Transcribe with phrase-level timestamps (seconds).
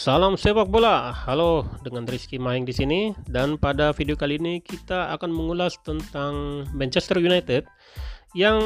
[0.00, 1.12] Salam sepak bola.
[1.12, 6.64] Halo, dengan Rizky Maing di sini dan pada video kali ini kita akan mengulas tentang
[6.72, 7.68] Manchester United
[8.32, 8.56] yang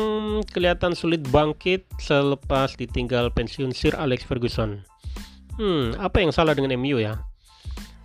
[0.54, 4.86] kelihatan sulit bangkit selepas ditinggal pensiun Sir Alex Ferguson.
[5.58, 7.18] Hmm, apa yang salah dengan MU ya?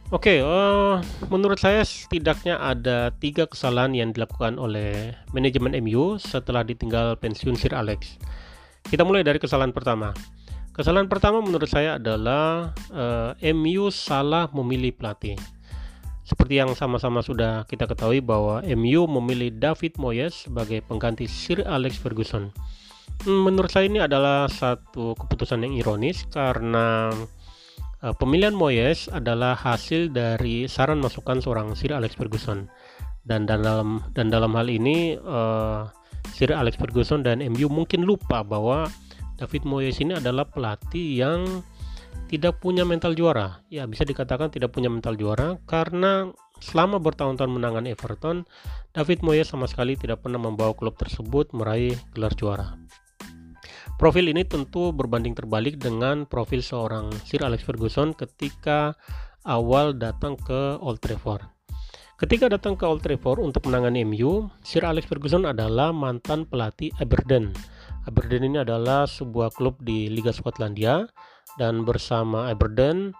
[0.09, 6.17] Oke, okay, uh, eh, menurut saya setidaknya ada tiga kesalahan yang dilakukan oleh manajemen MU
[6.17, 8.17] setelah ditinggal pensiun Sir Alex.
[8.89, 10.17] Kita mulai dari kesalahan pertama.
[10.79, 15.35] Kesalahan pertama menurut saya adalah uh, eh, MU salah memilih pelatih.
[16.23, 21.99] Seperti yang sama-sama sudah kita ketahui bahwa MU memilih David Moyes sebagai pengganti Sir Alex
[21.99, 22.55] Ferguson.
[23.27, 27.11] Hmm, menurut saya ini adalah satu keputusan yang ironis karena
[27.99, 32.71] uh, pemilihan Moyes adalah hasil dari saran masukan seorang Sir Alex Ferguson.
[33.27, 35.91] Dan dalam dan dalam hal ini uh,
[36.31, 38.87] Sir Alex Ferguson dan MU mungkin lupa bahwa
[39.39, 41.63] David Moyes ini adalah pelatih yang
[42.27, 43.63] tidak punya mental juara.
[43.71, 48.43] Ya, bisa dikatakan tidak punya mental juara karena selama bertahun-tahun menangan Everton,
[48.91, 52.75] David Moyes sama sekali tidak pernah membawa klub tersebut meraih gelar juara.
[53.95, 58.95] Profil ini tentu berbanding terbalik dengan profil seorang Sir Alex Ferguson ketika
[59.43, 61.43] awal datang ke Old Trafford.
[62.19, 67.51] Ketika datang ke Old Trafford untuk menangani MU, Sir Alex Ferguson adalah mantan pelatih Aberdeen
[68.09, 71.05] Aberdeen ini adalah sebuah klub di Liga Skotlandia
[71.61, 73.13] dan bersama Aberdeen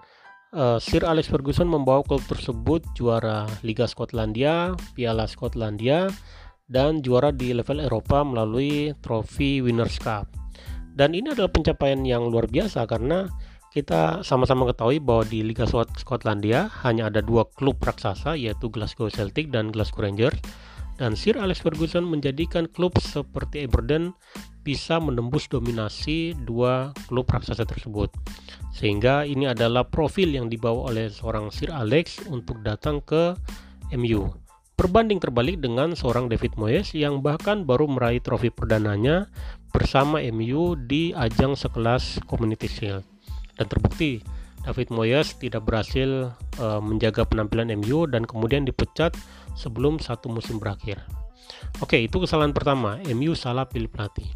[0.58, 6.10] uh, Sir Alex Ferguson membawa klub tersebut juara Liga Skotlandia, Piala Skotlandia
[6.66, 10.26] dan juara di level Eropa melalui trofi Winners Cup.
[10.98, 13.30] Dan ini adalah pencapaian yang luar biasa karena
[13.70, 19.54] kita sama-sama ketahui bahwa di Liga Skotlandia hanya ada dua klub raksasa yaitu Glasgow Celtic
[19.54, 20.42] dan Glasgow Rangers
[21.00, 24.12] dan Sir Alex Ferguson menjadikan klub seperti Aberdeen
[24.62, 28.12] bisa menembus dominasi dua klub raksasa tersebut.
[28.76, 33.36] Sehingga ini adalah profil yang dibawa oleh seorang Sir Alex untuk datang ke
[33.96, 34.30] MU.
[34.80, 39.28] Berbanding terbalik dengan seorang David Moyes yang bahkan baru meraih trofi perdananya
[39.76, 43.04] bersama MU di ajang sekelas Community Shield.
[43.60, 44.24] Dan terbukti
[44.64, 46.32] David Moyes tidak berhasil
[46.64, 49.12] uh, menjaga penampilan MU dan kemudian dipecat
[49.60, 51.04] sebelum satu musim berakhir.
[51.84, 53.00] Oke, itu kesalahan pertama.
[53.12, 54.28] MU salah pilih pelatih.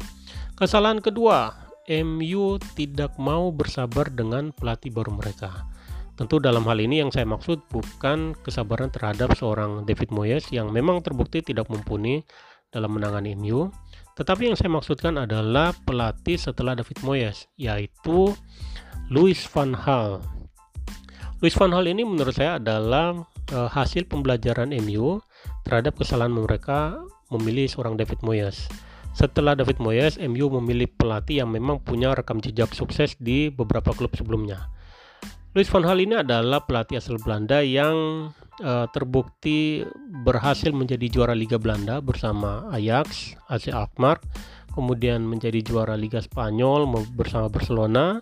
[0.54, 1.50] Kesalahan kedua,
[1.90, 5.66] MU tidak mau bersabar dengan pelatih baru mereka.
[6.14, 11.02] Tentu dalam hal ini yang saya maksud bukan kesabaran terhadap seorang David Moyes yang memang
[11.02, 12.22] terbukti tidak mumpuni
[12.70, 13.66] dalam menangani MU,
[14.14, 18.30] tetapi yang saya maksudkan adalah pelatih setelah David Moyes, yaitu
[19.10, 20.22] Louis van Gaal.
[21.42, 25.18] Louis van Gaal ini menurut saya adalah uh, hasil pembelajaran MU
[25.66, 26.94] terhadap kesalahan mereka
[27.34, 28.70] memilih seorang David Moyes.
[29.14, 34.10] Setelah David Moyes, MU memilih pelatih yang memang punya rekam jejak sukses di beberapa klub
[34.18, 34.74] sebelumnya.
[35.54, 37.94] Louis van Gaal ini adalah pelatih asal Belanda yang
[38.58, 39.86] uh, terbukti
[40.26, 44.18] berhasil menjadi juara Liga Belanda bersama Ajax, AC Alkmaar,
[44.74, 48.18] kemudian menjadi juara Liga Spanyol bersama Barcelona,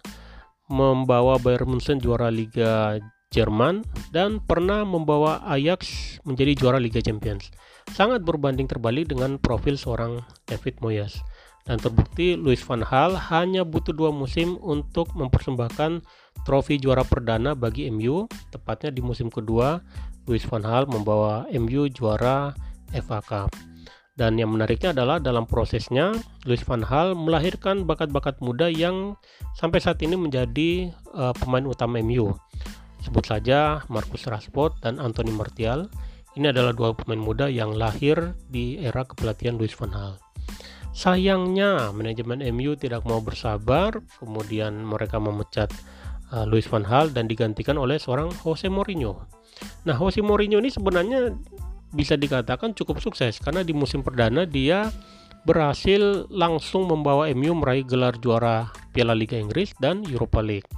[0.69, 3.01] membawa Bayern Munchen juara Liga
[3.33, 3.83] Jerman
[4.13, 7.49] dan pernah membawa Ajax menjadi juara Liga Champions.
[7.91, 11.19] Sangat berbanding terbalik dengan profil seorang David Moyes.
[11.63, 16.03] Dan terbukti Louis van Gaal hanya butuh dua musim untuk mempersembahkan
[16.43, 18.27] trofi juara perdana bagi MU.
[18.51, 19.79] Tepatnya di musim kedua,
[20.27, 22.51] Louis van Gaal membawa MU juara
[22.91, 23.51] FA Cup.
[24.13, 26.13] Dan yang menariknya adalah dalam prosesnya,
[26.45, 29.17] Louis van Gaal melahirkan bakat-bakat muda yang
[29.57, 32.35] sampai saat ini menjadi uh, pemain utama MU.
[33.03, 35.91] Sebut saja Marcus Rashford dan Anthony Martial.
[36.33, 40.15] Ini adalah dua pemain muda yang lahir di era kepelatihan Luis van Gaal.
[40.95, 45.69] Sayangnya manajemen MU tidak mau bersabar, kemudian mereka memecat
[46.33, 49.29] uh, Luis van Gaal dan digantikan oleh seorang Jose Mourinho.
[49.85, 51.37] Nah, Jose Mourinho ini sebenarnya
[51.93, 54.89] bisa dikatakan cukup sukses karena di musim perdana dia
[55.45, 60.69] berhasil langsung membawa MU meraih gelar juara Piala Liga Inggris dan Europa League.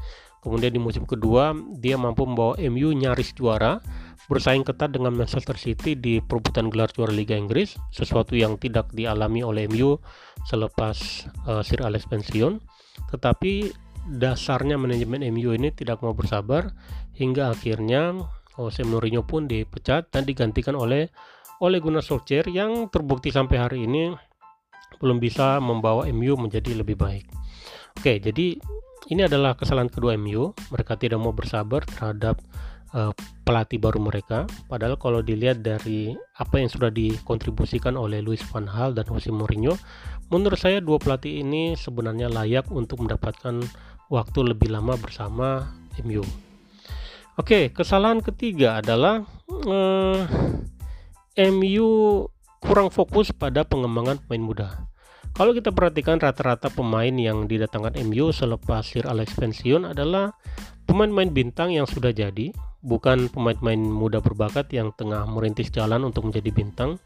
[0.45, 3.81] Kemudian di musim kedua dia mampu membawa MU nyaris juara,
[4.29, 9.41] bersaing ketat dengan Manchester City di perebutan gelar juara Liga Inggris, sesuatu yang tidak dialami
[9.41, 9.97] oleh MU
[10.45, 12.61] selepas uh, Sir Alex pensiun.
[13.09, 13.73] Tetapi
[14.21, 16.77] dasarnya manajemen MU ini tidak mau bersabar
[17.17, 18.13] hingga akhirnya
[18.61, 21.09] Jose Mourinho pun dipecat dan digantikan oleh
[21.65, 24.13] Ole Gunnar Solskjaer yang terbukti sampai hari ini
[25.01, 27.27] belum bisa membawa MU menjadi lebih baik.
[27.99, 28.59] Oke, jadi
[29.13, 30.57] ini adalah kesalahan kedua MU.
[30.73, 32.41] Mereka tidak mau bersabar terhadap
[32.97, 33.13] uh,
[33.45, 34.49] pelatih baru mereka.
[34.71, 39.77] Padahal kalau dilihat dari apa yang sudah dikontribusikan oleh Luis van Gaal dan Jose Mourinho,
[40.33, 43.61] menurut saya dua pelatih ini sebenarnya layak untuk mendapatkan
[44.09, 46.25] waktu lebih lama bersama MU.
[47.35, 49.27] Oke, kesalahan ketiga adalah
[49.67, 50.21] eh,
[51.51, 51.91] MU
[52.63, 54.69] kurang fokus pada pengembangan pemain muda.
[55.35, 60.31] Kalau kita perhatikan rata-rata pemain yang didatangkan MU selepas Sir Alex pensiun adalah
[60.87, 62.55] pemain-pemain bintang yang sudah jadi,
[62.87, 67.03] bukan pemain-pemain muda berbakat yang tengah merintis jalan untuk menjadi bintang.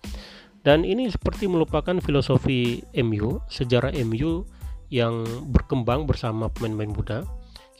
[0.60, 4.44] Dan ini seperti melupakan filosofi MU, sejarah MU
[4.92, 7.18] yang berkembang bersama pemain-pemain muda.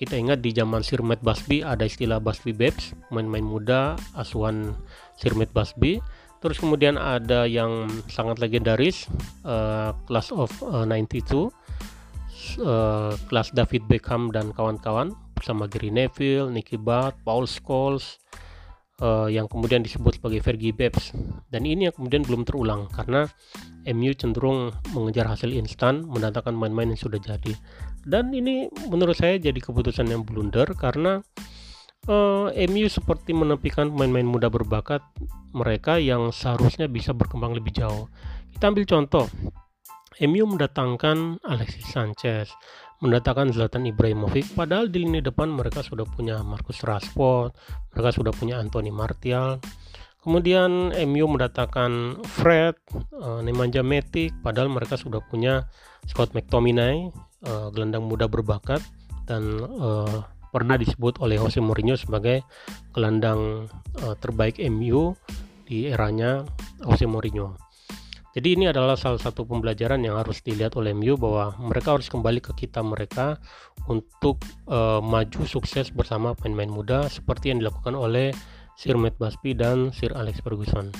[0.00, 3.80] Kita ingat di zaman Sir Matt Busby ada istilah Busby Babes, pemain-pemain muda
[4.16, 4.72] asuhan
[5.20, 6.00] Sir Matt Busby
[6.38, 9.10] Terus kemudian ada yang sangat legendaris,
[9.42, 11.50] uh, Class of uh, 92,
[12.62, 18.22] uh, kelas David Beckham dan kawan-kawan bersama Gary Neville, Nicky Butt, Paul Scholes,
[19.02, 21.14] uh, yang kemudian disebut sebagai Fergie Babes.
[21.50, 23.26] Dan ini yang kemudian belum terulang karena
[23.88, 27.54] MU cenderung mengejar hasil instan, mendatangkan main-main yang sudah jadi.
[28.04, 31.22] Dan ini menurut saya jadi keputusan yang blunder karena
[32.08, 35.04] uh, MU seperti menepikan pemain-pemain muda berbakat
[35.54, 38.08] mereka yang seharusnya bisa berkembang lebih jauh.
[38.50, 39.28] Kita ambil contoh,
[40.24, 42.50] MU mendatangkan Alexis Sanchez,
[42.98, 47.54] mendatangkan Zlatan Ibrahimovic, padahal di lini depan mereka sudah punya Marcus Rashford,
[47.94, 49.62] mereka sudah punya Anthony Martial.
[50.18, 52.74] Kemudian MU mendatangkan Fred,
[53.14, 55.70] uh, Nemanja Matic, padahal mereka sudah punya
[56.10, 57.14] Scott McTominay,
[57.46, 58.82] uh, gelandang muda berbakat,
[59.30, 62.44] dan uh, pernah disebut oleh Jose Mourinho sebagai
[62.92, 63.70] gelandang
[64.02, 65.14] uh, terbaik MU
[65.68, 66.44] di eranya
[66.84, 67.68] Jose Mourinho.
[68.38, 72.38] Jadi ini adalah salah satu pembelajaran yang harus dilihat oleh MU bahwa mereka harus kembali
[72.38, 73.40] ke kita mereka
[73.90, 74.38] untuk
[74.70, 78.30] uh, maju sukses bersama pemain-pemain muda seperti yang dilakukan oleh
[78.78, 80.94] Sir Matt Busby dan Sir Alex Ferguson.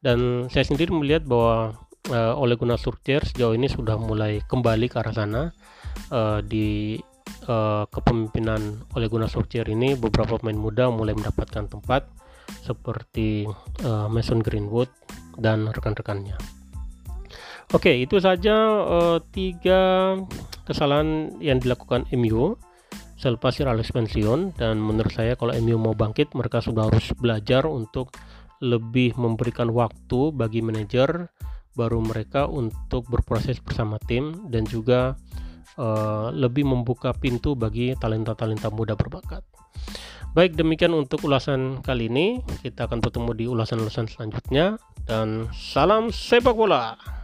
[0.00, 1.76] Dan saya sendiri melihat bahwa
[2.08, 5.42] uh, Ole Gunnar Solskjaer sejauh ini sudah mulai kembali ke arah sana
[6.14, 6.96] uh, di
[7.48, 12.06] uh, kepemimpinan oleh Gunnar Solskjaer ini beberapa pemain muda mulai mendapatkan tempat
[12.62, 13.48] seperti
[13.84, 14.88] uh, Mason Greenwood
[15.40, 16.36] dan rekan-rekannya.
[17.76, 20.14] Oke, itu saja uh, tiga
[20.64, 22.56] kesalahan yang dilakukan MU
[23.18, 27.66] selepas Sir Alex pensiun dan menurut saya kalau MU mau bangkit mereka sudah harus belajar
[27.66, 28.14] untuk
[28.62, 31.28] lebih memberikan waktu bagi manajer
[31.74, 35.18] baru mereka untuk berproses bersama tim dan juga
[35.78, 39.46] uh, lebih membuka pintu bagi talenta-talenta muda berbakat.
[40.36, 42.44] Baik, demikian untuk ulasan kali ini.
[42.60, 44.76] Kita akan bertemu di ulasan-ulasan selanjutnya
[45.08, 47.17] dan salam sepak bola.